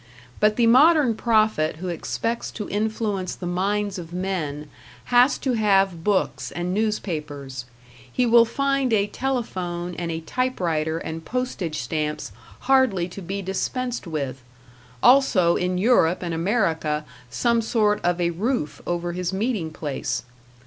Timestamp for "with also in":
14.07-15.77